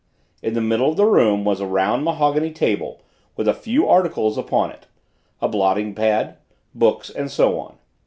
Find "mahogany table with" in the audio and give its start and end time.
2.03-3.47